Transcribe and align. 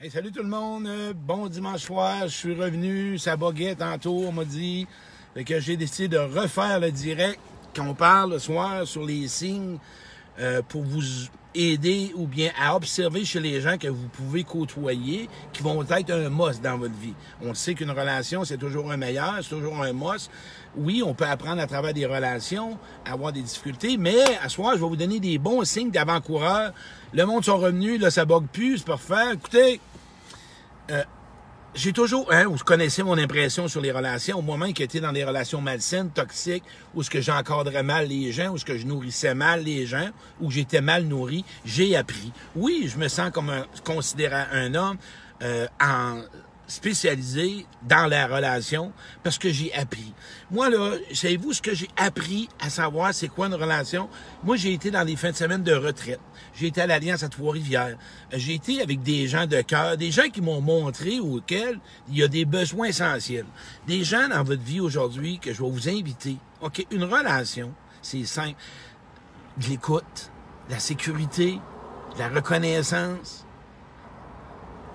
Hey, 0.00 0.12
salut 0.12 0.30
tout 0.30 0.44
le 0.44 0.48
monde. 0.48 0.86
Euh, 0.86 1.12
Bon 1.12 1.48
dimanche 1.48 1.80
soir. 1.80 2.20
Je 2.22 2.28
suis 2.28 2.54
revenu. 2.54 3.18
Ça 3.18 3.36
buguait 3.36 3.74
tantôt. 3.74 4.26
On 4.28 4.30
m'a 4.30 4.44
dit 4.44 4.86
que 5.44 5.58
j'ai 5.58 5.76
décidé 5.76 6.06
de 6.06 6.18
refaire 6.18 6.78
le 6.78 6.92
direct 6.92 7.40
qu'on 7.74 7.94
parle 7.94 8.30
le 8.30 8.38
soir 8.38 8.86
sur 8.86 9.04
les 9.04 9.26
signes 9.26 9.76
euh, 10.40 10.62
pour 10.68 10.82
vous 10.82 11.02
aider 11.54 12.12
ou 12.14 12.26
bien 12.26 12.50
à 12.60 12.76
observer 12.76 13.24
chez 13.24 13.40
les 13.40 13.60
gens 13.60 13.78
que 13.78 13.88
vous 13.88 14.08
pouvez 14.08 14.44
côtoyer 14.44 15.28
qui 15.52 15.62
vont 15.62 15.82
être 15.82 16.10
un 16.10 16.28
must 16.28 16.62
dans 16.62 16.78
votre 16.78 16.94
vie. 16.94 17.14
On 17.42 17.54
sait 17.54 17.74
qu'une 17.74 17.90
relation, 17.90 18.44
c'est 18.44 18.58
toujours 18.58 18.92
un 18.92 18.96
meilleur, 18.96 19.38
c'est 19.42 19.50
toujours 19.50 19.82
un 19.82 19.92
must. 19.92 20.30
Oui, 20.76 21.02
on 21.04 21.14
peut 21.14 21.26
apprendre 21.26 21.60
à 21.60 21.66
travers 21.66 21.94
des 21.94 22.06
relations, 22.06 22.78
avoir 23.04 23.32
des 23.32 23.42
difficultés, 23.42 23.96
mais 23.96 24.22
à 24.42 24.48
soir, 24.48 24.74
je 24.74 24.80
vais 24.80 24.88
vous 24.88 24.96
donner 24.96 25.18
des 25.18 25.38
bons 25.38 25.64
signes 25.64 25.90
d'avant-coureur. 25.90 26.72
Le 27.12 27.24
monde 27.24 27.44
sont 27.44 27.56
revenus, 27.56 28.00
là, 28.00 28.10
ça 28.10 28.24
bug 28.24 28.46
plus, 28.52 28.78
c'est 28.78 28.86
parfait. 28.86 29.34
Écoutez, 29.34 29.80
euh, 30.90 31.02
j'ai 31.78 31.92
toujours, 31.92 32.26
hein, 32.32 32.46
vous 32.46 32.58
connaissez 32.58 33.04
mon 33.04 33.16
impression 33.16 33.68
sur 33.68 33.80
les 33.80 33.92
relations, 33.92 34.42
moi-même 34.42 34.72
qui 34.72 34.82
étais 34.82 34.98
dans 34.98 35.12
des 35.12 35.22
relations 35.22 35.60
malsaines, 35.60 36.10
toxiques, 36.10 36.64
où 36.92 37.04
ce 37.04 37.08
que 37.08 37.20
j'encadrais 37.20 37.84
mal 37.84 38.08
les 38.08 38.32
gens, 38.32 38.48
où 38.48 38.58
ce 38.58 38.64
que 38.64 38.76
je 38.76 38.84
nourrissais 38.84 39.32
mal 39.32 39.62
les 39.62 39.86
gens, 39.86 40.08
où 40.40 40.50
j'étais 40.50 40.80
mal 40.80 41.04
nourri, 41.04 41.44
j'ai 41.64 41.94
appris. 41.94 42.32
Oui, 42.56 42.90
je 42.92 42.98
me 42.98 43.06
sens 43.06 43.30
comme 43.30 43.50
un, 43.50 43.64
considéré 43.84 44.42
un 44.52 44.74
homme 44.74 44.96
euh, 45.42 45.68
en 45.80 46.22
spécialisé 46.68 47.66
dans 47.82 48.06
la 48.06 48.26
relation 48.26 48.92
parce 49.24 49.38
que 49.38 49.50
j'ai 49.50 49.72
appris. 49.74 50.12
Moi, 50.50 50.68
là, 50.68 50.92
savez-vous 51.12 51.54
ce 51.54 51.62
que 51.62 51.74
j'ai 51.74 51.88
appris 51.96 52.48
à 52.60 52.70
savoir 52.70 53.12
c'est 53.14 53.28
quoi 53.28 53.46
une 53.46 53.54
relation? 53.54 54.08
Moi, 54.44 54.56
j'ai 54.56 54.74
été 54.74 54.90
dans 54.90 55.02
les 55.02 55.16
fins 55.16 55.30
de 55.30 55.36
semaine 55.36 55.62
de 55.62 55.72
retraite. 55.72 56.20
J'ai 56.54 56.66
été 56.66 56.82
à 56.82 56.86
l'Alliance 56.86 57.22
à 57.22 57.28
Trois-Rivières. 57.28 57.96
J'ai 58.32 58.54
été 58.54 58.82
avec 58.82 59.02
des 59.02 59.26
gens 59.26 59.46
de 59.46 59.60
cœur, 59.62 59.96
des 59.96 60.10
gens 60.10 60.28
qui 60.28 60.42
m'ont 60.42 60.60
montré 60.60 61.18
auxquels 61.18 61.80
il 62.08 62.18
y 62.18 62.22
a 62.22 62.28
des 62.28 62.44
besoins 62.44 62.88
essentiels. 62.88 63.46
Des 63.86 64.04
gens 64.04 64.28
dans 64.28 64.44
votre 64.44 64.62
vie 64.62 64.80
aujourd'hui 64.80 65.38
que 65.38 65.52
je 65.52 65.62
vais 65.62 65.70
vous 65.70 65.88
inviter. 65.88 66.36
OK, 66.60 66.86
une 66.90 67.04
relation, 67.04 67.72
c'est 68.02 68.24
simple. 68.24 68.56
De 69.56 69.68
l'écoute, 69.68 70.30
de 70.68 70.74
la 70.74 70.80
sécurité, 70.80 71.58
de 72.14 72.18
la 72.18 72.28
reconnaissance, 72.28 73.46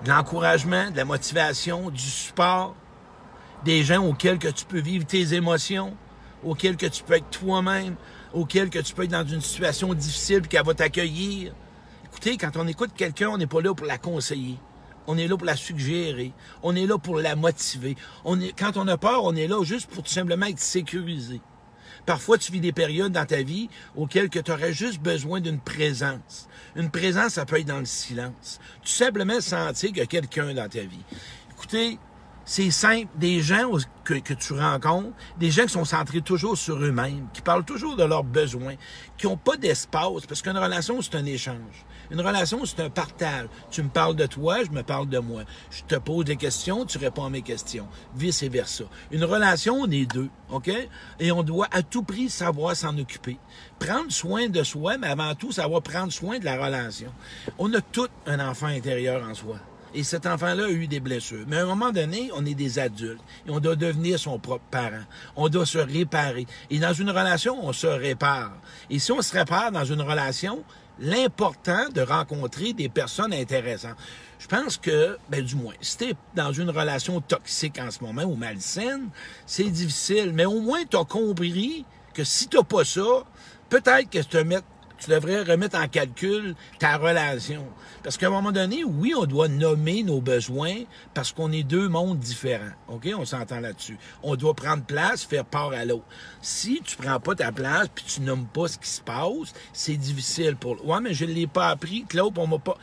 de 0.04 0.10
l'encouragement, 0.10 0.90
de 0.90 0.96
la 0.96 1.04
motivation, 1.04 1.90
du 1.90 2.02
support, 2.02 2.76
des 3.64 3.82
gens 3.82 4.04
auxquels 4.06 4.38
que 4.38 4.48
tu 4.48 4.66
peux 4.66 4.80
vivre 4.80 5.06
tes 5.06 5.34
émotions, 5.34 5.96
auxquels 6.44 6.76
que 6.76 6.86
tu 6.86 7.02
peux 7.02 7.14
être 7.14 7.30
toi-même, 7.30 7.96
auxquels 8.34 8.68
que 8.68 8.78
tu 8.78 8.94
peux 8.94 9.04
être 9.04 9.10
dans 9.10 9.26
une 9.26 9.40
situation 9.40 9.94
difficile 9.94 10.42
puis 10.42 10.50
qu'elle 10.50 10.64
va 10.64 10.74
t'accueillir. 10.74 11.54
Écoutez, 12.04 12.36
quand 12.36 12.56
on 12.56 12.66
écoute 12.66 12.90
quelqu'un, 12.94 13.30
on 13.30 13.38
n'est 13.38 13.46
pas 13.46 13.62
là 13.62 13.74
pour 13.74 13.86
la 13.86 13.96
conseiller. 13.96 14.58
On 15.06 15.16
est 15.16 15.26
là 15.26 15.36
pour 15.36 15.46
la 15.46 15.56
suggérer. 15.56 16.32
On 16.62 16.76
est 16.76 16.86
là 16.86 16.98
pour 16.98 17.16
la 17.16 17.34
motiver. 17.34 17.96
On 18.24 18.40
est, 18.40 18.52
quand 18.58 18.76
on 18.76 18.86
a 18.88 18.98
peur, 18.98 19.24
on 19.24 19.34
est 19.34 19.48
là 19.48 19.62
juste 19.64 19.90
pour 19.90 20.02
tout 20.02 20.12
simplement 20.12 20.46
être 20.46 20.60
sécurisé. 20.60 21.40
Parfois, 22.06 22.38
tu 22.38 22.52
vis 22.52 22.60
des 22.60 22.72
périodes 22.72 23.12
dans 23.12 23.26
ta 23.26 23.42
vie 23.42 23.68
auxquelles 23.96 24.28
tu 24.28 24.50
aurais 24.50 24.72
juste 24.72 25.00
besoin 25.00 25.40
d'une 25.40 25.60
présence. 25.60 26.48
Une 26.76 26.90
présence, 26.90 27.34
ça 27.34 27.46
peut 27.46 27.58
être 27.58 27.66
dans 27.66 27.78
le 27.78 27.84
silence. 27.84 28.60
Tout 28.82 28.88
simplement 28.88 29.40
sentir 29.40 29.90
qu'il 29.90 29.98
y 29.98 30.02
a 30.02 30.06
quelqu'un 30.06 30.52
dans 30.54 30.68
ta 30.68 30.80
vie. 30.80 31.04
Écoutez, 31.52 31.98
c'est 32.44 32.70
simple. 32.70 33.08
Des 33.16 33.40
gens 33.40 33.70
que, 34.04 34.14
tu 34.34 34.52
rencontres, 34.52 35.12
des 35.38 35.50
gens 35.50 35.62
qui 35.62 35.72
sont 35.72 35.84
centrés 35.84 36.20
toujours 36.20 36.56
sur 36.56 36.76
eux-mêmes, 36.76 37.26
qui 37.32 37.40
parlent 37.40 37.64
toujours 37.64 37.96
de 37.96 38.04
leurs 38.04 38.24
besoins, 38.24 38.74
qui 39.16 39.26
n'ont 39.26 39.36
pas 39.36 39.56
d'espace, 39.56 40.26
parce 40.28 40.42
qu'une 40.42 40.58
relation, 40.58 41.00
c'est 41.00 41.14
un 41.14 41.24
échange. 41.24 41.86
Une 42.10 42.20
relation, 42.20 42.64
c'est 42.66 42.80
un 42.80 42.90
partage. 42.90 43.46
Tu 43.70 43.82
me 43.82 43.88
parles 43.88 44.14
de 44.14 44.26
toi, 44.26 44.62
je 44.62 44.70
me 44.70 44.82
parle 44.82 45.08
de 45.08 45.18
moi. 45.18 45.44
Je 45.70 45.82
te 45.84 45.94
pose 45.94 46.26
des 46.26 46.36
questions, 46.36 46.84
tu 46.84 46.98
réponds 46.98 47.24
à 47.24 47.30
mes 47.30 47.42
questions. 47.42 47.88
Vice 48.14 48.42
et 48.42 48.50
versa. 48.50 48.84
Une 49.10 49.24
relation, 49.24 49.76
on 49.80 49.90
est 49.90 50.04
deux, 50.04 50.28
OK? 50.50 50.70
Et 51.18 51.32
on 51.32 51.42
doit 51.42 51.68
à 51.72 51.82
tout 51.82 52.02
prix 52.02 52.28
savoir 52.28 52.76
s'en 52.76 52.96
occuper. 52.98 53.38
Prendre 53.78 54.12
soin 54.12 54.48
de 54.48 54.62
soi, 54.62 54.98
mais 54.98 55.08
avant 55.08 55.34
tout, 55.34 55.52
savoir 55.52 55.82
prendre 55.82 56.12
soin 56.12 56.38
de 56.38 56.44
la 56.44 56.62
relation. 56.62 57.10
On 57.58 57.72
a 57.72 57.80
tout 57.80 58.08
un 58.26 58.46
enfant 58.46 58.66
intérieur 58.66 59.26
en 59.26 59.34
soi. 59.34 59.56
Et 59.94 60.02
cet 60.02 60.26
enfant-là 60.26 60.64
a 60.64 60.70
eu 60.70 60.86
des 60.88 61.00
blessures. 61.00 61.44
Mais 61.46 61.56
à 61.56 61.62
un 61.62 61.66
moment 61.66 61.92
donné, 61.92 62.30
on 62.34 62.44
est 62.44 62.54
des 62.54 62.78
adultes. 62.78 63.22
Et 63.46 63.50
on 63.50 63.60
doit 63.60 63.76
devenir 63.76 64.18
son 64.18 64.38
propre 64.38 64.64
parent. 64.70 65.04
On 65.36 65.48
doit 65.48 65.66
se 65.66 65.78
réparer. 65.78 66.46
Et 66.70 66.78
dans 66.78 66.92
une 66.92 67.10
relation, 67.10 67.64
on 67.64 67.72
se 67.72 67.86
répare. 67.86 68.52
Et 68.90 68.98
si 68.98 69.12
on 69.12 69.22
se 69.22 69.32
répare 69.32 69.70
dans 69.70 69.84
une 69.84 70.02
relation, 70.02 70.64
l'important 70.98 71.88
de 71.92 72.00
rencontrer 72.00 72.72
des 72.72 72.88
personnes 72.88 73.32
intéressantes. 73.32 73.96
Je 74.38 74.46
pense 74.46 74.76
que, 74.76 75.16
ben 75.28 75.42
du 75.42 75.54
moins, 75.54 75.74
si 75.80 75.96
t'es 75.96 76.14
dans 76.34 76.52
une 76.52 76.70
relation 76.70 77.20
toxique 77.20 77.78
en 77.78 77.90
ce 77.90 78.02
moment 78.02 78.24
ou 78.24 78.34
malsaine, 78.34 79.08
c'est 79.46 79.64
difficile. 79.64 80.32
Mais 80.34 80.44
au 80.44 80.60
moins, 80.60 80.84
tu 80.88 80.96
as 80.96 81.04
compris 81.04 81.84
que 82.12 82.24
si 82.24 82.48
t'as 82.48 82.62
pas 82.62 82.84
ça, 82.84 83.24
peut-être 83.70 84.10
que 84.10 84.18
te 84.18 84.38
mettre 84.38 84.66
tu 84.98 85.10
devrais 85.10 85.42
remettre 85.42 85.78
en 85.78 85.88
calcul 85.88 86.54
ta 86.78 86.96
relation. 86.96 87.66
Parce 88.02 88.16
qu'à 88.16 88.28
un 88.28 88.30
moment 88.30 88.52
donné, 88.52 88.84
oui, 88.84 89.14
on 89.16 89.26
doit 89.26 89.48
nommer 89.48 90.02
nos 90.02 90.20
besoins 90.20 90.84
parce 91.14 91.32
qu'on 91.32 91.52
est 91.52 91.62
deux 91.62 91.88
mondes 91.88 92.18
différents. 92.18 92.72
OK? 92.88 93.08
On 93.16 93.24
s'entend 93.24 93.60
là-dessus. 93.60 93.98
On 94.22 94.36
doit 94.36 94.54
prendre 94.54 94.84
place, 94.84 95.24
faire 95.24 95.44
part 95.44 95.72
à 95.72 95.84
l'autre. 95.84 96.04
Si 96.40 96.80
tu 96.84 96.96
prends 96.96 97.20
pas 97.20 97.34
ta 97.34 97.52
place 97.52 97.88
puis 97.94 98.04
tu 98.04 98.20
nommes 98.20 98.46
pas 98.46 98.68
ce 98.68 98.78
qui 98.78 98.88
se 98.88 99.00
passe, 99.00 99.52
c'est 99.72 99.96
difficile 99.96 100.56
pour... 100.56 100.84
Ouais, 100.86 101.00
mais 101.00 101.14
je 101.14 101.24
l'ai 101.24 101.46
pas 101.46 101.68
appris. 101.68 102.04
Claude, 102.08 102.38
on 102.38 102.46
m'a 102.46 102.58
pas... 102.58 102.76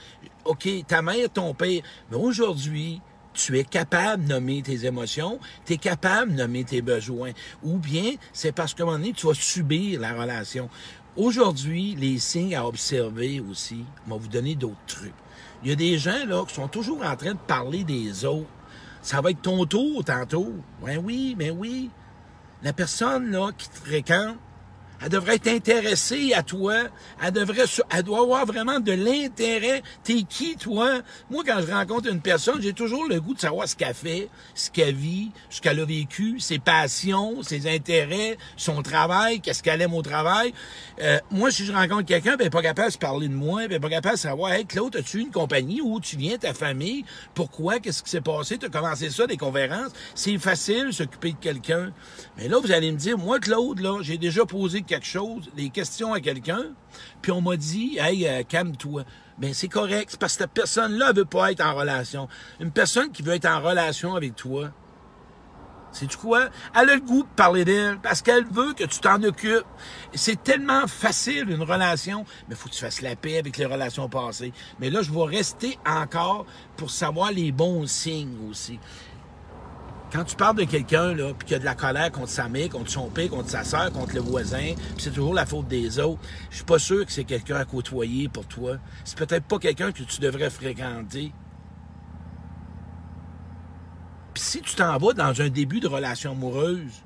OK, 0.46 0.68
ta 0.88 1.02
mère, 1.02 1.30
ton 1.32 1.54
père. 1.54 1.82
Mais 2.10 2.18
aujourd'hui, 2.18 3.02
tu 3.34 3.58
es 3.58 3.64
capable 3.64 4.26
de 4.26 4.30
nommer 4.30 4.62
tes 4.62 4.86
émotions, 4.86 5.40
tu 5.66 5.74
es 5.74 5.78
capable 5.78 6.34
de 6.34 6.38
nommer 6.38 6.64
tes 6.64 6.82
besoins. 6.82 7.32
Ou 7.64 7.78
bien, 7.78 8.14
c'est 8.34 8.52
parce 8.52 8.74
qu'à 8.74 8.84
un 8.84 8.88
moment 8.88 8.98
donné, 8.98 9.14
tu 9.14 9.28
vas 9.28 9.34
subir 9.34 10.00
la 10.00 10.14
relation. 10.14 10.70
Aujourd'hui, 11.18 11.94
les 12.00 12.20
signes 12.20 12.56
à 12.56 12.66
observer 12.66 13.42
aussi, 13.42 13.84
on 14.10 14.16
vous 14.16 14.30
donner 14.30 14.56
d'autres 14.56 14.78
trucs. 14.88 15.14
Il 15.62 15.70
y 15.70 15.74
a 15.74 15.76
des 15.76 15.98
gens 15.98 16.26
là 16.26 16.46
qui 16.48 16.54
sont 16.54 16.70
toujours 16.70 17.06
en 17.06 17.18
train 17.18 17.34
de 17.34 17.40
parler 17.40 17.84
des 17.84 18.24
autres. 18.24 18.48
Ça 19.02 19.20
va 19.20 19.32
être 19.32 19.42
ton 19.42 19.66
tour 19.66 20.06
tantôt. 20.06 20.54
Ben 20.82 21.02
oui, 21.04 21.36
ben 21.38 21.52
oui. 21.52 21.90
La 22.64 22.72
personne 22.72 23.30
là 23.30 23.52
qui 23.58 23.68
te 23.68 23.76
fréquente, 23.76 24.38
elle 25.04 25.10
devrait 25.10 25.36
être 25.36 25.48
intéressée 25.48 26.34
à 26.34 26.44
toi. 26.44 26.76
Elle 27.24 27.32
devrait, 27.32 27.66
elle 27.90 28.04
doit 28.04 28.22
avoir 28.22 28.46
vraiment 28.46 28.80
de 28.80 28.92
l'intérêt. 28.92 29.82
T'es 30.04 30.24
qui, 30.24 30.56
toi? 30.56 31.02
Moi, 31.30 31.44
quand 31.46 31.60
je 31.66 31.72
rencontre 31.72 32.10
une 32.10 32.22
personne, 32.22 32.62
j'ai 32.62 32.74
toujours 32.74 33.06
le 33.08 33.20
goût 33.20 33.34
de 33.34 33.40
savoir 33.40 33.68
ce 33.68 33.76
qu'elle 33.76 33.96
fait, 33.96 34.30
ce 34.54 34.70
qu'elle 34.70 34.96
vit, 34.96 35.32
ce 35.50 35.60
qu'elle 35.60 35.80
a 35.80 35.86
vécu, 35.86 36.40
ses 36.40 36.60
passions, 36.60 37.42
ses 37.42 37.74
intérêts, 37.74 38.38
son 38.58 38.84
travail, 38.84 39.42
qu'est-ce 39.42 39.64
qu'elle 39.64 39.82
aime 39.82 39.96
au 39.96 40.04
travail. 40.04 40.54
Euh, 41.02 41.20
moi, 41.32 41.50
si 41.50 41.66
je 41.66 41.74
rencontre 41.74 42.06
quelqu'un, 42.06 42.36
ben, 42.36 42.50
pas 42.50 42.62
capable 42.62 42.90
de 42.90 42.94
se 42.94 42.98
parler 43.00 43.28
de 43.28 43.34
moi, 43.34 43.68
ben, 43.68 43.80
pas 43.80 43.90
capable 43.90 44.16
de 44.16 44.22
savoir, 44.22 44.54
hey, 44.54 44.66
Claude, 44.66 44.96
as-tu 44.96 45.22
une 45.22 45.32
compagnie? 45.32 45.82
Où 45.82 46.00
tu 46.00 46.16
viens, 46.16 46.38
ta 46.38 46.54
famille? 46.54 47.06
Pourquoi? 47.34 47.80
Qu'est-ce 47.80 48.04
qui 48.04 48.10
s'est 48.10 48.22
passé? 48.22 48.60
Tu 48.60 48.68
as 48.68 48.70
commencé 48.70 49.10
ça, 49.10 49.26
des 49.26 49.38
conférences? 49.38 49.92
C'est 50.14 50.38
facile, 50.38 50.94
s'occuper 50.94 51.32
de 51.32 51.38
quelqu'un. 51.38 51.92
Mais 52.38 52.48
là, 52.48 52.60
vous 52.60 52.72
allez 52.72 52.92
me 52.92 52.98
dire, 52.98 53.18
moi, 53.18 53.40
Claude, 53.40 53.80
là, 53.80 54.00
j'ai 54.02 54.18
déjà 54.18 54.46
posé 54.46 54.84
quelque 54.92 55.06
chose, 55.06 55.50
des 55.56 55.70
questions 55.70 56.14
à 56.14 56.20
quelqu'un, 56.20 56.64
puis 57.22 57.32
on 57.32 57.42
m'a 57.42 57.56
dit, 57.56 57.98
hey, 57.98 58.28
euh, 58.28 58.44
calme-toi. 58.44 59.04
Ben 59.38 59.54
c'est 59.54 59.70
correct, 59.70 60.10
c'est 60.12 60.20
parce 60.20 60.34
que 60.34 60.44
cette 60.44 60.52
personne-là 60.52 61.14
veut 61.14 61.26
pas 61.26 61.52
être 61.52 61.62
en 61.62 61.74
relation. 61.74 62.28
Une 62.60 62.72
personne 62.72 63.10
qui 63.12 63.24
veut 63.24 63.34
être 63.34 63.46
en 63.46 63.62
relation 63.62 64.16
avec 64.16 64.36
toi, 64.36 64.72
c'est 65.94 66.08
tu 66.08 66.18
quoi? 66.18 66.50
Elle 66.76 66.90
a 66.90 66.96
le 66.96 67.02
goût 67.02 67.24
de 67.24 67.30
parler 67.36 67.64
d'elle 67.64 68.00
parce 68.00 68.22
qu'elle 68.22 68.46
veut 68.46 68.74
que 68.74 68.84
tu 68.84 69.00
t'en 69.00 69.22
occupes. 69.24 69.66
C'est 70.14 70.42
tellement 70.44 70.88
facile 70.88 71.50
une 71.50 71.64
relation, 71.64 72.26
mais 72.48 72.56
faut 72.56 72.70
que 72.70 72.74
tu 72.74 72.82
fasses 72.82 73.02
la 73.02 73.16
paix 73.16 73.38
avec 73.38 73.58
les 73.58 73.66
relations 73.66 74.08
passées. 74.10 74.54
Mais 74.80 74.90
là, 74.90 75.02
je 75.02 75.12
vais 75.12 75.26
rester 75.26 75.78
encore 75.86 76.46
pour 76.78 76.92
savoir 76.92 77.32
les 77.32 77.52
bons 77.52 77.88
signes 77.88 78.50
aussi 78.50 78.80
quand 80.12 80.26
tu 80.26 80.36
parles 80.36 80.58
de 80.58 80.64
quelqu'un, 80.66 81.14
là, 81.14 81.34
puis 81.34 81.48
qu'il 81.48 81.52
y 81.54 81.56
a 81.56 81.60
de 81.60 81.66
la 81.66 81.76
colère 81.76 82.12
contre 82.12 82.30
sa 82.30 82.50
mère, 82.50 82.70
contre 82.70 82.92
son 82.92 83.10
père, 83.10 83.30
contre 83.30 83.50
sa 83.50 83.64
soeur, 83.64 83.92
contre 83.92 84.16
le 84.16 84.22
voisin, 84.22 84.74
puis 84.76 84.98
c'est 84.98 85.12
toujours 85.12 85.34
la 85.34 85.46
faute 85.46 85.68
des 85.68 86.00
autres, 86.00 86.22
je 86.50 86.58
suis 86.58 86.66
pas 86.66 86.80
sûr 86.80 87.06
que 87.06 87.12
c'est 87.12 87.24
quelqu'un 87.24 87.56
à 87.56 87.66
côtoyer 87.66 88.28
pour 88.28 88.46
toi. 88.46 88.78
C'est 89.06 89.18
peut-être 89.18 89.46
pas 89.46 89.58
quelqu'un 89.58 89.92
que 89.92 90.04
tu 90.04 90.20
devrais 90.20 90.50
fréquenter. 90.50 91.32
Puis 94.34 94.44
si 94.44 94.62
tu 94.62 94.76
t'en 94.76 94.98
vas 94.98 95.14
dans 95.14 95.42
un 95.42 95.50
début 95.50 95.80
de 95.80 95.88
relation 95.88 96.32
amoureuse, 96.32 97.04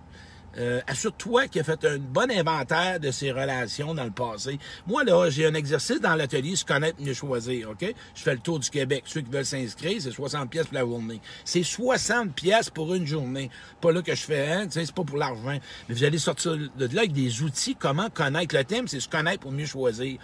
euh, 0.58 0.82
assure-toi 0.88 1.48
qu'il 1.48 1.62
a 1.62 1.64
fait 1.64 1.84
un 1.86 1.98
bon 1.98 2.32
inventaire 2.32 3.00
de 3.00 3.12
ses 3.12 3.32
relations 3.32 3.94
dans 3.94 4.04
le 4.04 4.12
passé. 4.12 4.58
Moi, 4.88 5.04
là, 5.04 5.30
j'ai 5.30 5.46
un 5.46 5.54
exercice 5.54 6.00
dans 6.00 6.16
l'atelier, 6.16 6.56
se 6.56 6.66
connaître, 6.66 7.02
mieux 7.02 7.14
choisir, 7.14 7.72
OK? 7.72 7.94
Je 8.16 8.22
fais 8.22 8.34
le 8.34 8.40
tour 8.40 8.60
du 8.60 8.70
Québec. 8.70 9.04
Ceux 9.06 9.22
qui 9.22 9.32
veulent 9.32 9.46
s'inscrire, 9.46 10.02
c'est 10.02 10.12
60 10.12 10.50
pièces 10.50 10.68
pour 10.68 10.76
la 10.76 10.82
journée. 10.82 11.22
C'est 11.44 11.64
60 11.64 12.34
pièces 12.34 12.70
pour 12.70 12.94
une 12.94 13.06
journée. 13.06 13.50
Pas 13.82 13.92
là 13.92 14.02
que 14.02 14.16
je 14.16 14.22
fais, 14.22 14.52
hein? 14.52 14.68
c'est 14.70 14.92
pas 14.92 15.04
pour 15.04 15.18
l'argent. 15.18 15.60
Mais 15.90 15.96
vous 15.96 16.04
allez 16.04 16.18
sortir 16.18 16.54
de 16.54 16.86
là 16.86 17.02
avec 17.02 17.14
des 17.14 17.42
outils, 17.42 17.76
comment 17.76 18.10
connaître. 18.10 18.56
Le 18.56 18.64
thème, 18.64 18.88
c'est 18.88 19.00
se 19.00 19.10
connaître 19.10 19.42
pour 19.42 19.52
mieux 19.52 19.66
choisir. 19.66 20.20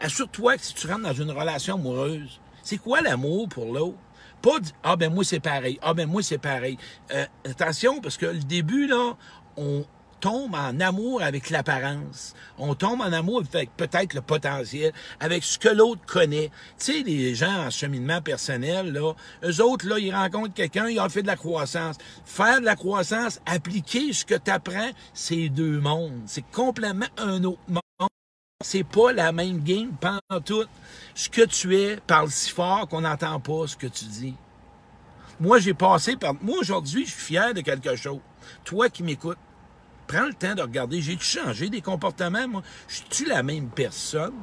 Assure-toi 0.00 0.56
que 0.56 0.62
si 0.62 0.74
tu 0.74 0.86
rentres 0.86 1.02
dans 1.02 1.12
une 1.12 1.30
relation 1.30 1.74
amoureuse, 1.74 2.40
c'est 2.62 2.78
quoi 2.78 3.00
l'amour 3.00 3.48
pour 3.48 3.72
l'autre? 3.72 3.98
Pas 4.40 4.58
dire, 4.58 4.74
ah 4.82 4.96
ben 4.96 5.12
moi 5.12 5.22
c'est 5.22 5.38
pareil, 5.38 5.78
ah 5.82 5.94
ben 5.94 6.08
moi 6.08 6.20
c'est 6.20 6.38
pareil. 6.38 6.76
Euh, 7.12 7.24
attention, 7.48 8.00
parce 8.00 8.16
que 8.16 8.26
le 8.26 8.40
début, 8.40 8.88
là, 8.88 9.16
on 9.56 9.84
tombe 10.22 10.54
en 10.54 10.78
amour 10.78 11.20
avec 11.20 11.50
l'apparence. 11.50 12.34
On 12.56 12.74
tombe 12.74 13.00
en 13.00 13.12
amour 13.12 13.42
avec 13.52 13.76
peut-être 13.76 14.14
le 14.14 14.20
potentiel, 14.22 14.92
avec 15.18 15.42
ce 15.42 15.58
que 15.58 15.68
l'autre 15.68 16.00
connaît. 16.06 16.50
Tu 16.78 16.92
sais, 16.92 17.02
les 17.02 17.34
gens 17.34 17.66
en 17.66 17.70
cheminement 17.70 18.22
personnel, 18.22 18.92
là, 18.92 19.14
eux 19.44 19.60
autres, 19.60 19.86
là, 19.86 19.98
ils 19.98 20.14
rencontrent 20.14 20.54
quelqu'un, 20.54 20.88
ils 20.88 21.00
ont 21.00 21.08
fait 21.08 21.22
de 21.22 21.26
la 21.26 21.36
croissance. 21.36 21.96
Faire 22.24 22.60
de 22.60 22.64
la 22.64 22.76
croissance, 22.76 23.40
appliquer 23.46 24.12
ce 24.12 24.24
que 24.24 24.36
tu 24.36 24.50
apprends, 24.50 24.90
c'est 25.12 25.48
deux 25.48 25.80
mondes. 25.80 26.22
C'est 26.26 26.44
complètement 26.52 27.06
un 27.18 27.42
autre 27.42 27.60
monde. 27.68 27.80
C'est 28.64 28.84
pas 28.84 29.12
la 29.12 29.32
même 29.32 29.60
game 29.64 29.90
pendant 30.00 30.40
tout. 30.40 30.66
Ce 31.16 31.28
que 31.28 31.42
tu 31.42 31.76
es 31.76 31.96
parle 32.06 32.30
si 32.30 32.50
fort 32.50 32.86
qu'on 32.86 33.00
n'entend 33.00 33.40
pas 33.40 33.66
ce 33.66 33.76
que 33.76 33.88
tu 33.88 34.04
dis. 34.04 34.34
Moi, 35.40 35.58
j'ai 35.58 35.74
passé 35.74 36.14
par... 36.14 36.34
Moi, 36.40 36.58
aujourd'hui, 36.60 37.04
je 37.04 37.10
suis 37.10 37.20
fier 37.20 37.52
de 37.52 37.60
quelque 37.60 37.96
chose. 37.96 38.20
Toi 38.64 38.88
qui 38.88 39.02
m'écoutes, 39.02 39.38
prends 40.06 40.26
le 40.26 40.34
temps 40.34 40.54
de 40.54 40.62
regarder. 40.62 41.00
J'ai 41.00 41.18
changé 41.18 41.68
des 41.68 41.80
comportements, 41.80 42.48
moi? 42.48 42.62
Je 42.88 43.00
suis 43.10 43.26
la 43.26 43.42
même 43.42 43.68
personne? 43.68 44.34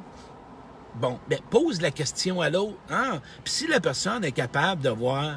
Bon, 0.96 1.18
ben, 1.28 1.38
pose 1.50 1.80
la 1.80 1.90
question 1.90 2.40
à 2.40 2.50
l'autre. 2.50 2.78
Hein? 2.90 3.20
Puis 3.44 3.52
si 3.52 3.66
la 3.66 3.80
personne 3.80 4.24
est 4.24 4.32
capable 4.32 4.82
de 4.82 4.90
voir 4.90 5.36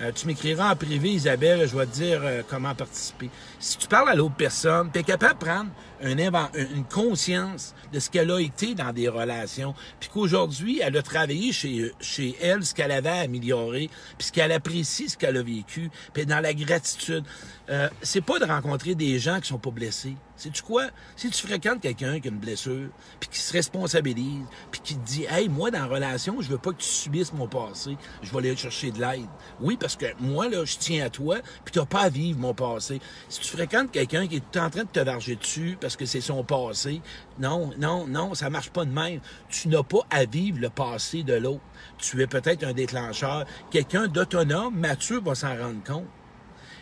euh, 0.00 0.12
tu 0.12 0.26
m'écriras 0.26 0.72
en 0.72 0.76
privé, 0.76 1.10
Isabelle, 1.10 1.68
je 1.68 1.76
vais 1.76 1.86
te 1.86 1.94
dire 1.94 2.20
euh, 2.22 2.42
comment 2.48 2.74
participer. 2.74 3.30
Si 3.58 3.78
tu 3.78 3.88
parles 3.88 4.08
à 4.08 4.14
l'autre 4.14 4.36
personne, 4.36 4.90
tu 4.92 5.00
es 5.00 5.02
capable 5.02 5.40
de 5.40 5.44
prendre 5.44 5.70
une 6.00 6.84
conscience 6.84 7.74
de 7.92 7.98
ce 7.98 8.08
qu'elle 8.08 8.30
a 8.30 8.38
été 8.38 8.74
dans 8.74 8.92
des 8.92 9.08
relations, 9.08 9.74
puis 9.98 10.08
qu'aujourd'hui, 10.12 10.80
elle 10.80 10.96
a 10.96 11.02
travaillé 11.02 11.50
chez, 11.52 11.92
chez 12.00 12.36
elle 12.40 12.64
ce 12.64 12.74
qu'elle 12.74 12.92
avait 12.92 13.08
amélioré, 13.08 13.90
puis 14.16 14.28
ce 14.28 14.32
qu'elle 14.32 14.52
apprécie, 14.52 15.08
ce 15.08 15.16
qu'elle 15.16 15.36
a 15.36 15.42
vécu, 15.42 15.90
puis 16.12 16.26
dans 16.26 16.40
la 16.40 16.54
gratitude. 16.54 17.24
Euh, 17.70 17.88
c'est 18.00 18.20
pas 18.20 18.38
de 18.38 18.44
rencontrer 18.44 18.94
des 18.94 19.18
gens 19.18 19.40
qui 19.40 19.48
sont 19.48 19.58
pas 19.58 19.70
blessés. 19.70 20.14
C'est 20.38 20.50
tu 20.50 20.62
quoi? 20.62 20.84
Si 21.16 21.28
tu 21.30 21.46
fréquentes 21.48 21.80
quelqu'un 21.80 22.20
qui 22.20 22.28
a 22.28 22.30
une 22.30 22.38
blessure, 22.38 22.90
puis 23.18 23.28
qui 23.28 23.40
se 23.40 23.52
responsabilise, 23.52 24.44
puis 24.70 24.80
qui 24.80 24.94
te 24.94 25.04
dit 25.04 25.26
Hey, 25.28 25.48
moi, 25.48 25.72
dans 25.72 25.80
la 25.80 25.86
relation, 25.86 26.40
je 26.40 26.48
veux 26.48 26.58
pas 26.58 26.70
que 26.70 26.78
tu 26.78 26.86
subisses 26.86 27.32
mon 27.32 27.48
passé, 27.48 27.96
je 28.22 28.30
vais 28.30 28.38
aller 28.38 28.56
chercher 28.56 28.92
de 28.92 29.00
l'aide. 29.00 29.26
Oui, 29.60 29.76
parce 29.76 29.96
que 29.96 30.06
moi, 30.20 30.48
là, 30.48 30.64
je 30.64 30.78
tiens 30.78 31.04
à 31.06 31.10
toi, 31.10 31.38
puis 31.64 31.72
tu 31.72 31.80
n'as 31.80 31.86
pas 31.86 32.02
à 32.02 32.08
vivre 32.08 32.38
mon 32.38 32.54
passé. 32.54 33.00
Si 33.28 33.40
tu 33.40 33.48
fréquentes 33.48 33.90
quelqu'un 33.90 34.28
qui 34.28 34.36
est 34.36 34.56
en 34.56 34.70
train 34.70 34.84
de 34.84 34.88
te 34.88 35.00
varger 35.00 35.34
dessus 35.34 35.76
parce 35.80 35.96
que 35.96 36.06
c'est 36.06 36.20
son 36.20 36.44
passé, 36.44 37.02
non, 37.40 37.72
non, 37.76 38.06
non, 38.06 38.34
ça 38.34 38.48
marche 38.48 38.70
pas 38.70 38.84
de 38.84 38.92
même. 38.92 39.20
Tu 39.48 39.66
n'as 39.66 39.82
pas 39.82 40.06
à 40.08 40.24
vivre 40.24 40.60
le 40.60 40.70
passé 40.70 41.24
de 41.24 41.34
l'autre. 41.34 41.62
Tu 41.98 42.22
es 42.22 42.28
peut-être 42.28 42.62
un 42.62 42.72
déclencheur. 42.72 43.44
Quelqu'un 43.72 44.06
d'autonome, 44.06 44.78
mature, 44.78 45.20
va 45.20 45.34
s'en 45.34 45.56
rendre 45.56 45.82
compte. 45.84 46.06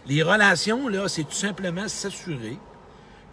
Les 0.06 0.22
relations, 0.22 0.88
là, 0.88 1.08
c'est 1.08 1.24
tout 1.24 1.32
simplement 1.32 1.88
s'assurer 1.88 2.58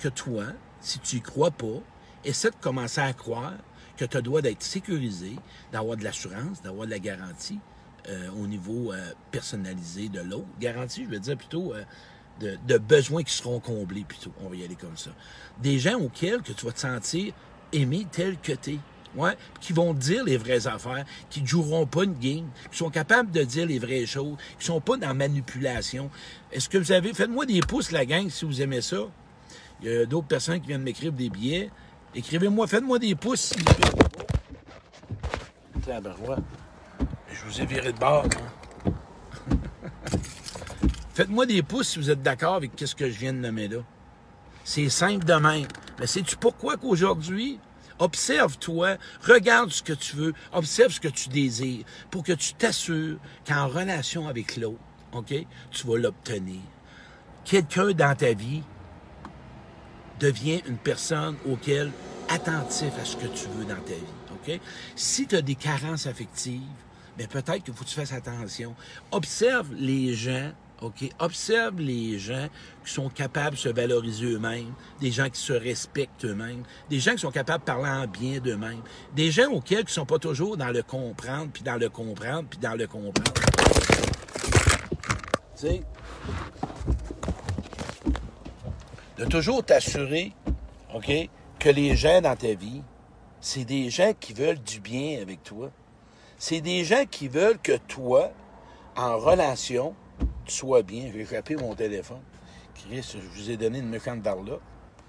que 0.03 0.09
toi, 0.09 0.43
si 0.81 0.99
tu 0.99 1.15
y 1.15 1.21
crois 1.21 1.51
pas, 1.51 1.79
essaie 2.25 2.49
de 2.49 2.55
commencer 2.59 2.99
à 2.99 3.13
croire 3.13 3.53
que 3.95 4.03
tu 4.03 4.21
dois 4.21 4.41
d'être 4.41 4.61
sécurisé, 4.61 5.37
d'avoir 5.71 5.95
de 5.95 6.03
l'assurance, 6.03 6.61
d'avoir 6.61 6.87
de 6.87 6.91
la 6.91 6.99
garantie 6.99 7.59
euh, 8.09 8.29
au 8.31 8.45
niveau 8.45 8.91
euh, 8.91 9.13
personnalisé 9.31 10.09
de 10.09 10.19
l'autre. 10.19 10.47
Garantie, 10.59 11.05
je 11.05 11.09
veux 11.09 11.19
dire 11.19 11.37
plutôt 11.37 11.73
euh, 11.73 11.85
de, 12.67 12.77
besoins 12.77 13.23
qui 13.23 13.33
seront 13.33 13.61
comblés 13.61 14.03
plutôt. 14.03 14.33
On 14.43 14.49
va 14.49 14.57
y 14.57 14.65
aller 14.65 14.75
comme 14.75 14.97
ça. 14.97 15.11
Des 15.61 15.79
gens 15.79 15.97
auxquels 15.99 16.41
que 16.41 16.51
tu 16.51 16.65
vas 16.65 16.73
te 16.73 16.81
sentir 16.81 17.33
aimé 17.71 18.05
tel 18.11 18.37
que 18.37 18.51
tu 18.51 18.73
es. 18.73 18.79
Ouais, 19.15 19.37
qui 19.61 19.73
vont 19.73 19.93
dire 19.93 20.23
les 20.23 20.37
vraies 20.37 20.65
affaires, 20.65 21.05
qui 21.29 21.43
ne 21.43 21.45
joueront 21.45 21.85
pas 21.85 22.03
une 22.03 22.17
game, 22.17 22.49
qui 22.71 22.77
sont 22.79 22.89
capables 22.89 23.29
de 23.29 23.43
dire 23.43 23.67
les 23.67 23.77
vraies 23.77 24.07
choses, 24.07 24.35
qui 24.57 24.65
sont 24.65 24.81
pas 24.81 24.97
dans 24.97 25.09
la 25.09 25.13
manipulation. 25.13 26.09
Est-ce 26.51 26.67
que 26.67 26.79
vous 26.79 26.91
avez... 26.91 27.13
Faites-moi 27.13 27.45
des 27.45 27.59
pouces, 27.59 27.91
la 27.91 28.07
gang, 28.07 28.27
si 28.31 28.43
vous 28.43 28.59
aimez 28.59 28.81
ça. 28.81 29.05
Il 29.83 29.91
y 29.91 29.97
a 29.97 30.05
d'autres 30.05 30.27
personnes 30.27 30.61
qui 30.61 30.67
viennent 30.67 30.81
m'écrire 30.81 31.11
des 31.11 31.29
billets. 31.29 31.69
Écrivez-moi, 32.15 32.67
faites-moi 32.67 32.99
des 32.99 33.15
pouces, 33.15 33.41
s'il 33.41 33.63
vous 33.63 33.73
plaît. 33.75 33.89
Je 37.31 37.45
vous 37.45 37.61
ai 37.61 37.65
viré 37.65 37.91
de 37.91 37.97
bord. 37.97 38.25
Hein. 38.85 38.91
faites-moi 41.13 41.45
des 41.45 41.61
pouces 41.61 41.89
si 41.89 41.99
vous 41.99 42.09
êtes 42.09 42.21
d'accord 42.21 42.55
avec 42.55 42.71
ce 42.77 42.95
que 42.95 43.09
je 43.09 43.19
viens 43.19 43.33
de 43.33 43.39
nommer 43.39 43.67
là. 43.67 43.79
C'est 44.63 44.87
simple 44.87 45.25
de 45.25 45.33
même. 45.33 45.67
Mais 45.99 46.07
sais-tu 46.07 46.37
pourquoi 46.37 46.77
qu'aujourd'hui, 46.77 47.59
Observe-toi, 47.99 48.97
regarde 49.21 49.69
ce 49.69 49.83
que 49.83 49.93
tu 49.93 50.15
veux, 50.15 50.33
observe 50.51 50.91
ce 50.91 50.99
que 50.99 51.07
tu 51.07 51.29
désires, 51.29 51.85
pour 52.09 52.23
que 52.23 52.33
tu 52.33 52.53
t'assures 52.53 53.17
qu'en 53.47 53.67
relation 53.67 54.27
avec 54.27 54.57
l'autre, 54.57 54.79
OK, 55.13 55.33
tu 55.71 55.87
vas 55.87 55.97
l'obtenir. 55.97 56.59
Quelqu'un 57.45 57.91
dans 57.91 58.15
ta 58.15 58.33
vie 58.33 58.63
devient 60.19 60.61
une 60.67 60.77
personne 60.77 61.35
auquel 61.49 61.91
attentif 62.29 62.93
à 63.01 63.05
ce 63.05 63.17
que 63.17 63.27
tu 63.27 63.47
veux 63.55 63.65
dans 63.65 63.81
ta 63.81 63.93
vie. 63.93 64.59
Si 64.95 65.27
tu 65.27 65.35
as 65.35 65.41
des 65.41 65.55
carences 65.55 66.07
affectives, 66.07 66.61
bien 67.17 67.27
peut-être 67.27 67.63
qu'il 67.63 67.73
faut 67.73 67.83
que 67.83 67.89
tu 67.89 67.95
fasses 67.95 68.13
attention. 68.13 68.75
Observe 69.11 69.73
les 69.73 70.13
gens 70.13 70.51
OK? 70.81 71.09
Observe 71.19 71.79
les 71.79 72.19
gens 72.19 72.49
qui 72.83 72.91
sont 72.91 73.07
capables 73.07 73.55
de 73.55 73.61
se 73.61 73.69
valoriser 73.69 74.25
eux-mêmes, 74.25 74.73
des 74.99 75.11
gens 75.11 75.29
qui 75.29 75.39
se 75.39 75.53
respectent 75.53 76.25
eux-mêmes, 76.25 76.63
des 76.89 76.99
gens 76.99 77.13
qui 77.13 77.19
sont 77.19 77.31
capables 77.31 77.63
de 77.63 77.65
parler 77.65 77.89
en 77.89 78.05
bien 78.05 78.39
d'eux-mêmes, 78.39 78.81
des 79.15 79.31
gens 79.31 79.49
auxquels 79.49 79.85
qui 79.85 79.91
ne 79.91 79.91
sont 79.91 80.05
pas 80.05 80.19
toujours 80.19 80.57
dans 80.57 80.71
le 80.71 80.83
comprendre, 80.83 81.51
puis 81.53 81.63
dans 81.63 81.77
le 81.77 81.87
comprendre, 81.87 82.49
puis 82.49 82.59
dans 82.59 82.75
le 82.75 82.85
comprendre. 82.87 83.31
Tu 85.55 85.67
sais? 85.67 85.83
De 89.17 89.25
toujours 89.25 89.63
t'assurer, 89.63 90.33
OK, 90.95 91.11
que 91.59 91.69
les 91.69 91.95
gens 91.95 92.19
dans 92.21 92.35
ta 92.35 92.55
vie, 92.55 92.81
c'est 93.41 93.63
des 93.63 93.91
gens 93.91 94.13
qui 94.19 94.33
veulent 94.33 94.61
du 94.61 94.79
bien 94.79 95.21
avec 95.21 95.43
toi. 95.43 95.69
C'est 96.39 96.61
des 96.61 96.83
gens 96.83 97.05
qui 97.09 97.27
veulent 97.27 97.59
que 97.59 97.77
toi, 97.77 98.31
en 98.95 99.17
relation, 99.19 99.93
tu 100.45 100.55
sois 100.55 100.81
bien. 100.81 101.11
J'ai 101.13 101.21
échappé 101.21 101.55
mon 101.55 101.75
téléphone. 101.75 102.21
Chris, 102.73 103.07
je 103.13 103.39
vous 103.39 103.51
ai 103.51 103.57
donné 103.57 103.79
une 103.79 103.89
méchante 103.89 104.25
là. 104.25 104.57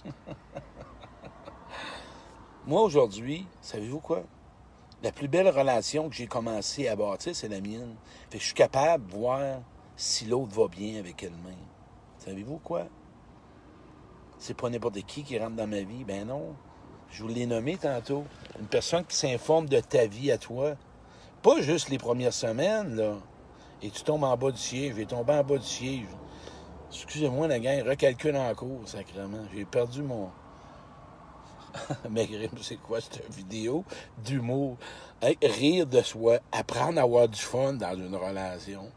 Moi, 2.66 2.82
aujourd'hui, 2.82 3.46
savez-vous 3.62 4.00
quoi? 4.00 4.22
La 5.02 5.12
plus 5.12 5.28
belle 5.28 5.48
relation 5.48 6.10
que 6.10 6.14
j'ai 6.14 6.26
commencé 6.26 6.88
à 6.88 6.96
bâtir, 6.96 7.34
c'est 7.34 7.48
la 7.48 7.60
mienne. 7.62 7.94
Fait 8.30 8.36
que 8.36 8.42
je 8.42 8.48
suis 8.48 8.54
capable 8.54 9.06
de 9.06 9.12
voir 9.12 9.60
si 9.96 10.26
l'autre 10.26 10.54
va 10.54 10.68
bien 10.68 10.98
avec 10.98 11.22
elle-même. 11.22 11.56
Savez-vous 12.18 12.58
quoi? 12.58 12.86
C'est 14.38 14.56
pas 14.56 14.68
n'importe 14.68 15.02
qui 15.06 15.22
qui 15.22 15.38
rentre 15.38 15.56
dans 15.56 15.66
ma 15.66 15.80
vie. 15.80 16.04
Ben 16.04 16.26
non. 16.26 16.54
Je 17.10 17.22
vous 17.22 17.28
l'ai 17.28 17.46
nommé 17.46 17.76
tantôt. 17.76 18.24
Une 18.58 18.66
personne 18.66 19.04
qui 19.04 19.16
s'informe 19.16 19.68
de 19.68 19.80
ta 19.80 20.06
vie 20.06 20.32
à 20.32 20.38
toi. 20.38 20.74
Pas 21.42 21.60
juste 21.60 21.88
les 21.88 21.98
premières 21.98 22.32
semaines, 22.32 22.96
là 22.96 23.16
et 23.84 23.90
tu 23.90 24.02
tombes 24.02 24.24
en 24.24 24.36
bas 24.36 24.50
du 24.50 24.58
siège. 24.58 24.94
J'ai 24.96 25.04
tombé 25.04 25.34
en 25.34 25.44
bas 25.44 25.58
du 25.58 25.66
siège. 25.66 26.06
Excusez-moi, 26.90 27.48
la 27.48 27.58
gang, 27.58 27.86
recalcule 27.86 28.36
en 28.36 28.54
cours, 28.54 28.88
sacrément. 28.88 29.44
J'ai 29.54 29.66
perdu 29.66 30.02
mon. 30.02 30.30
Mais 32.10 32.26
c'est 32.62 32.76
quoi 32.76 33.00
cette 33.00 33.30
vidéo 33.34 33.84
d'humour? 34.24 34.78
rire 35.42 35.86
de 35.86 36.02
soi, 36.02 36.38
apprendre 36.52 36.98
à 36.98 37.02
avoir 37.02 37.28
du 37.28 37.40
fun 37.40 37.74
dans 37.74 37.94
une 37.94 38.14
relation. 38.14 38.90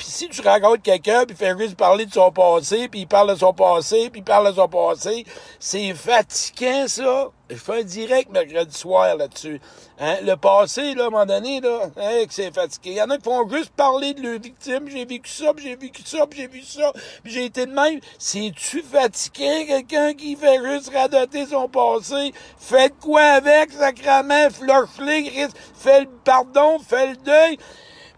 Puis 0.00 0.08
si 0.08 0.28
tu 0.30 0.40
rencontres 0.40 0.80
quelqu'un, 0.80 1.26
puis 1.26 1.36
fait 1.36 1.54
juste 1.58 1.76
parler 1.76 2.06
de 2.06 2.12
son 2.14 2.32
passé, 2.32 2.88
puis 2.88 3.00
il 3.00 3.06
parle 3.06 3.34
de 3.34 3.38
son 3.38 3.52
passé, 3.52 4.08
puis 4.08 4.22
il 4.22 4.24
parle 4.24 4.48
de 4.48 4.54
son 4.54 4.66
passé, 4.66 5.26
c'est 5.58 5.92
fatigant, 5.92 6.88
ça. 6.88 7.28
Je 7.50 7.56
fais 7.56 7.80
un 7.80 7.82
direct 7.82 8.30
mercredi 8.30 8.74
soir 8.74 9.14
là-dessus. 9.14 9.60
Hein? 9.98 10.16
Le 10.22 10.36
passé, 10.36 10.94
là, 10.94 11.04
à 11.04 11.06
un 11.08 11.10
moment 11.10 11.26
donné, 11.26 11.60
là, 11.60 11.90
hein, 11.98 12.24
que 12.26 12.32
c'est 12.32 12.50
fatigué. 12.50 12.92
Il 12.92 12.96
y 12.96 13.02
en 13.02 13.10
a 13.10 13.18
qui 13.18 13.24
font 13.24 13.46
juste 13.50 13.72
parler 13.76 14.14
de 14.14 14.22
leur 14.22 14.40
victime. 14.40 14.88
J'ai 14.88 15.04
vécu 15.04 15.30
ça, 15.30 15.52
j'ai 15.58 15.76
vécu 15.76 16.00
ça, 16.02 16.24
j'ai 16.34 16.46
vu 16.46 16.62
ça, 16.62 16.94
j'ai 17.26 17.44
été 17.44 17.66
de 17.66 17.72
même. 17.72 18.00
C'est-tu 18.18 18.82
fatigué, 18.82 19.66
quelqu'un 19.66 20.14
qui 20.14 20.34
fait 20.34 20.64
juste 20.64 20.94
radoter 20.94 21.44
son 21.44 21.68
passé? 21.68 22.32
Faites 22.56 22.98
quoi 23.02 23.20
avec, 23.20 23.72
sacrament? 23.72 24.48
Fais 24.50 26.00
le 26.00 26.08
pardon, 26.24 26.78
fais 26.78 27.08
le 27.08 27.16
deuil. 27.16 27.58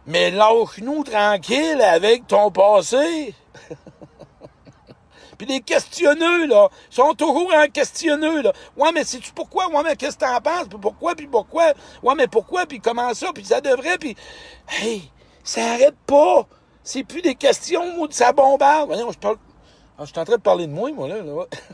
Mais 0.06 0.30
lâche-nous 0.30 1.04
tranquille 1.04 1.80
avec 1.80 2.26
ton 2.26 2.50
passé. 2.50 3.35
Puis 5.38 5.47
les 5.47 5.61
questionneux, 5.61 6.47
là, 6.47 6.68
sont 6.90 7.14
toujours 7.14 7.52
en 7.54 7.66
questionneux, 7.68 8.42
là. 8.42 8.52
Ouais, 8.76 8.90
mais 8.92 9.04
sais-tu 9.04 9.32
pourquoi? 9.32 9.68
Ouais, 9.68 9.82
mais 9.85 9.97
qu'est-ce 9.97 10.16
que 10.16 10.25
t'en 10.25 10.40
penses? 10.40 10.68
Puis 10.68 10.78
pourquoi? 10.80 11.14
Puis 11.14 11.26
pourquoi? 11.26 11.73
Ouais, 12.02 12.14
mais 12.16 12.26
pourquoi? 12.26 12.66
Puis 12.66 12.80
comment 12.80 13.12
ça? 13.14 13.32
Puis 13.32 13.44
ça 13.44 13.61
devrait? 13.61 13.99
Puis, 13.99 14.16
hey, 14.68 15.11
ça 15.42 15.73
arrête 15.73 15.97
pas. 16.06 16.47
C'est 16.85 17.04
plus 17.04 17.23
des 17.23 17.35
questions, 17.35 18.06
de 18.06 18.12
ça 18.12 18.32
bombarde. 18.32 18.88
Voyons, 18.88 19.11
je 19.12 19.18
parle... 19.18 19.37
Ah, 19.99 20.04
je 20.04 20.12
suis 20.12 20.18
en 20.18 20.25
train 20.25 20.37
de 20.37 20.42
parler 20.42 20.66
de 20.66 20.73
moi, 20.73 20.90
moi, 20.92 21.09
là. 21.09 21.23
là. 21.23 21.47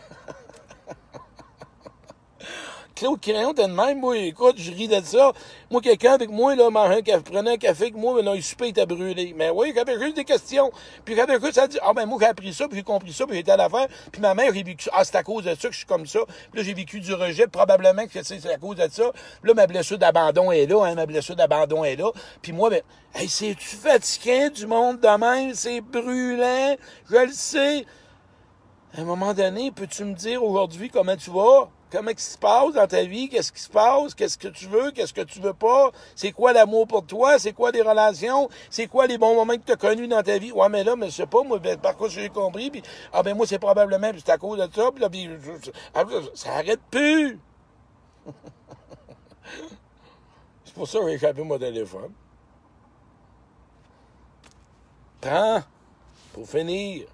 Claude 2.98 3.20
Crayon, 3.20 3.54
t'es 3.54 3.68
de 3.68 3.72
même, 3.72 4.00
moi, 4.00 4.18
écoute, 4.18 4.56
je 4.58 4.72
ris 4.72 4.88
de 4.88 5.00
ça. 5.04 5.32
Moi, 5.70 5.80
quelqu'un 5.80 6.14
avec 6.14 6.30
moi, 6.30 6.56
là, 6.56 6.68
mangeait 6.68 7.12
un 7.12 7.20
prenait 7.20 7.52
un 7.52 7.56
café 7.56 7.84
avec 7.84 7.94
moi, 7.94 8.14
mais 8.16 8.22
là, 8.22 8.34
il 8.34 8.42
soupait, 8.42 8.66
il 8.66 8.70
était 8.70 8.86
brûlé. 8.86 9.34
Mais 9.36 9.50
oui, 9.50 9.72
quand 9.72 9.82
avait 9.82 10.00
juste 10.00 10.16
des 10.16 10.24
questions. 10.24 10.72
Puis 11.04 11.14
quand 11.14 11.22
avait 11.30 11.52
ça 11.52 11.68
dit, 11.68 11.78
ah, 11.80 11.92
ben, 11.92 12.06
moi, 12.06 12.18
j'ai 12.20 12.26
appris 12.26 12.52
ça, 12.52 12.66
puis 12.66 12.78
j'ai 12.78 12.82
compris 12.82 13.12
ça, 13.12 13.24
puis 13.24 13.36
j'étais 13.36 13.52
à 13.52 13.56
l'affaire. 13.56 13.86
Puis 14.10 14.20
ma 14.20 14.34
mère, 14.34 14.52
j'ai 14.52 14.64
vécu. 14.64 14.88
Ah, 14.92 15.04
c'est 15.04 15.14
à 15.14 15.22
cause 15.22 15.44
de 15.44 15.50
ça 15.50 15.68
que 15.68 15.72
je 15.72 15.78
suis 15.78 15.86
comme 15.86 16.06
ça. 16.06 16.18
Puis 16.50 16.60
là, 16.60 16.62
j'ai 16.64 16.74
vécu 16.74 16.98
du 16.98 17.14
rejet, 17.14 17.46
probablement 17.46 18.04
que 18.08 18.20
c'est 18.20 18.44
à 18.50 18.56
cause 18.56 18.76
de 18.76 18.88
ça. 18.90 19.12
Là, 19.44 19.54
ma 19.54 19.68
blessure 19.68 19.98
d'abandon 19.98 20.50
est 20.50 20.66
là, 20.66 20.84
hein, 20.84 20.96
ma 20.96 21.06
blessure 21.06 21.36
d'abandon 21.36 21.84
est 21.84 21.94
là. 21.94 22.10
Puis 22.42 22.50
moi, 22.50 22.68
ben, 22.68 22.82
hey, 23.14 23.28
c'est-tu 23.28 23.76
fatiguant 23.76 24.50
du 24.50 24.66
monde 24.66 24.98
de 24.98 25.18
même? 25.18 25.54
C'est 25.54 25.80
brûlant. 25.80 26.76
Je 27.08 27.16
le 27.16 27.32
sais. 27.32 27.86
À 28.96 29.02
un 29.02 29.04
moment 29.04 29.34
donné, 29.34 29.70
peux-tu 29.70 30.02
me 30.02 30.14
dire 30.14 30.42
aujourd'hui 30.42 30.90
comment 30.90 31.16
tu 31.16 31.30
vas? 31.30 31.68
Comment 31.90 32.12
qui 32.12 32.22
se 32.22 32.36
passe 32.36 32.74
dans 32.74 32.86
ta 32.86 33.04
vie? 33.04 33.30
Qu'est-ce 33.30 33.50
qui 33.50 33.60
se 33.60 33.70
passe? 33.70 34.14
Qu'est-ce 34.14 34.36
que 34.36 34.48
tu 34.48 34.66
veux? 34.66 34.90
Qu'est-ce 34.90 35.14
que 35.14 35.22
tu 35.22 35.40
veux 35.40 35.54
pas? 35.54 35.90
C'est 36.14 36.32
quoi 36.32 36.52
l'amour 36.52 36.86
pour 36.86 37.06
toi? 37.06 37.38
C'est 37.38 37.54
quoi 37.54 37.70
les 37.70 37.80
relations? 37.80 38.50
C'est 38.68 38.86
quoi 38.86 39.06
les 39.06 39.16
bons 39.16 39.34
moments 39.34 39.54
que 39.54 39.64
tu 39.64 39.72
as 39.72 39.76
connus 39.76 40.06
dans 40.06 40.22
ta 40.22 40.36
vie? 40.36 40.52
Ouais, 40.52 40.68
mais 40.68 40.84
là, 40.84 40.96
mais 40.96 41.06
je 41.06 41.12
sais 41.12 41.26
pas, 41.26 41.42
moi, 41.42 41.58
ben, 41.58 41.78
par 41.78 41.96
contre, 41.96 42.10
j'ai 42.10 42.28
compris, 42.28 42.70
ah 43.12 43.22
ben 43.22 43.34
moi, 43.34 43.46
c'est 43.46 43.58
probablement, 43.58 44.10
c'est 44.16 44.28
à 44.28 44.36
cause 44.36 44.58
de 44.58 44.68
ça, 44.70 44.90
puis 44.92 45.30
ah, 45.94 46.04
ça 46.34 46.56
arrête 46.56 46.80
plus! 46.90 47.40
c'est 50.64 50.74
pour 50.74 50.86
ça 50.86 50.98
que 50.98 51.08
j'ai 51.08 51.14
échappé 51.14 51.42
mon 51.42 51.58
téléphone. 51.58 52.12
Prends, 55.22 55.62
pour 56.34 56.46
finir, 56.46 57.06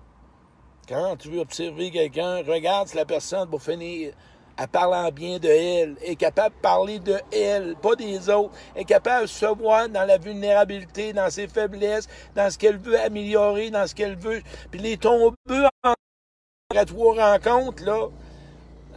quand 0.89 1.17
tu 1.17 1.31
veux 1.31 1.41
observer 1.41 1.93
quelqu'un, 1.93 2.43
regarde 2.43 2.93
la 2.95 3.05
personne, 3.05 3.49
pour 3.49 3.63
finir, 3.63 4.13
en 4.59 4.67
parlant 4.67 5.11
bien 5.11 5.39
de 5.39 5.49
elle, 5.49 5.97
est 6.03 6.17
capable 6.17 6.55
de 6.55 6.61
parler 6.61 6.99
de 6.99 7.19
elle, 7.33 7.75
pas 7.77 7.97
des 7.97 8.29
autres, 8.29 8.55
est 8.77 8.85
capable 8.85 9.23
de 9.23 9.29
se 9.29 9.47
voir 9.47 9.89
dans 9.89 10.05
la 10.05 10.19
vulnérabilité, 10.19 11.13
dans 11.13 11.31
ses 11.31 11.49
faiblesses, 11.49 12.09
dans 12.35 12.51
ce 12.51 12.59
qu'elle 12.59 12.79
veut 12.79 12.99
améliorer, 13.01 13.71
dans 13.71 13.87
ce 13.87 13.95
qu'elle 13.95 14.17
veut. 14.17 14.43
Puis 14.71 14.81
les 14.81 14.97
tombeux 14.97 15.35
après 15.83 16.87
trois 16.87 17.33
rencontres, 17.33 17.85
là, 17.85 18.09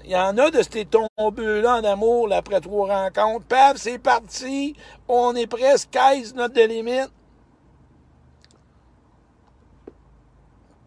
il 0.04 0.12
y 0.12 0.16
en 0.16 0.38
a 0.38 0.52
de 0.52 0.62
ces 0.62 0.86
tombeux-là 0.86 1.78
en 1.78 1.84
amour, 1.84 2.32
après 2.32 2.62
trois 2.62 3.04
rencontres. 3.04 3.46
Paf, 3.48 3.78
c'est 3.78 4.00
parti, 4.00 4.76
on 5.08 5.36
est 5.36 5.48
presque 5.48 5.90
15 5.90 6.36
notre 6.36 6.54
de 6.54 6.62
limite. 6.62 7.12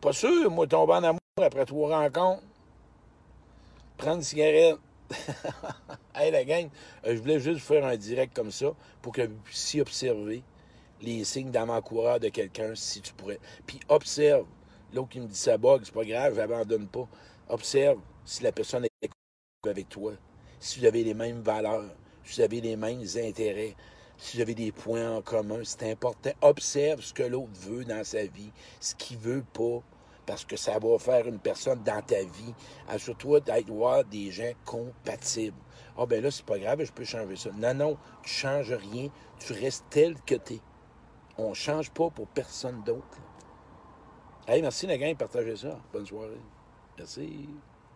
Pas 0.00 0.12
sûr, 0.12 0.50
moi, 0.50 0.66
tomber 0.66 0.94
en 0.94 1.04
amour 1.04 1.20
après 1.42 1.66
trois 1.66 1.98
rencontres 1.98 2.42
prendre 4.00 4.16
une 4.16 4.23
cigarette. 4.23 4.78
hey, 6.14 6.30
la 6.30 6.45
gang, 6.45 6.71
euh, 7.04 7.14
je 7.14 7.21
voulais 7.21 7.40
juste 7.40 7.61
faire 7.61 7.85
un 7.85 7.97
direct 7.97 8.35
comme 8.35 8.50
ça 8.50 8.73
pour 9.02 9.12
que 9.12 9.23
vous 9.23 9.37
puissiez 9.45 9.83
observer 9.83 10.42
les 11.02 11.25
signes 11.25 11.50
d'avant-coureur 11.50 12.19
de 12.21 12.28
quelqu'un, 12.28 12.75
si 12.75 13.00
tu 13.00 13.12
pourrais. 13.12 13.40
Puis 13.66 13.80
observe. 13.88 14.47
L'autre 14.92 15.11
qui 15.11 15.21
me 15.21 15.26
dit 15.26 15.38
ça 15.38 15.57
bug, 15.57 15.83
c'est 15.85 15.95
pas 15.95 16.04
grave, 16.04 16.35
j'abandonne 16.35 16.88
pas. 16.88 17.07
Observe 17.49 18.00
si 18.25 18.42
la 18.42 18.50
personne 18.50 18.85
est 18.85 19.11
avec 19.64 19.88
toi, 19.88 20.14
si 20.59 20.80
vous 20.80 20.87
avez 20.87 21.04
les 21.04 21.14
mêmes 21.14 21.42
valeurs, 21.42 21.95
si 22.25 22.37
vous 22.37 22.40
avez 22.42 22.61
les 22.61 22.76
mêmes 22.76 23.04
intérêts, 23.16 23.76
si 24.19 24.37
vous 24.37 24.42
avez 24.42 24.54
des 24.54 24.73
points 24.73 25.16
en 25.16 25.23
commun. 25.23 25.61
C'est 25.62 25.90
important. 25.90 26.30
Observe 26.40 27.02
ce 27.02 27.12
que 27.12 27.23
l'autre 27.23 27.52
veut 27.54 27.85
dans 27.85 28.02
sa 28.02 28.25
vie, 28.25 28.50
ce 28.80 28.95
qu'il 28.95 29.19
veut 29.19 29.45
pas 29.52 29.80
parce 30.30 30.44
que 30.44 30.56
ça 30.56 30.78
va 30.78 30.96
faire 30.96 31.26
une 31.26 31.40
personne 31.40 31.82
dans 31.82 32.00
ta 32.02 32.22
vie. 32.22 32.54
Assure-toi 32.88 33.40
d'être 33.40 33.68
voir 33.68 34.04
des 34.04 34.30
gens 34.30 34.52
compatibles. 34.64 35.56
Ah 35.99 36.06
ben 36.06 36.22
là, 36.22 36.30
c'est 36.30 36.44
pas 36.44 36.56
grave, 36.56 36.84
je 36.84 36.92
peux 36.92 37.02
changer 37.02 37.34
ça. 37.34 37.50
Non, 37.58 37.75
non, 37.75 37.99
tu 38.22 38.30
changes 38.30 38.72
rien, 38.72 39.08
tu 39.40 39.52
restes 39.54 39.87
tel 39.90 40.14
que 40.22 40.37
tu 40.37 40.54
es. 40.54 40.60
On 41.37 41.52
change 41.52 41.90
pas 41.90 42.10
pour 42.10 42.28
personne 42.28 42.80
d'autre. 42.84 43.18
Hey, 44.46 44.62
merci 44.62 44.87
la 44.87 44.99
gang, 44.99 45.16
partagez 45.16 45.56
ça. 45.56 45.80
Bonne 45.92 46.06
soirée. 46.06 46.40
Merci. 46.96 47.49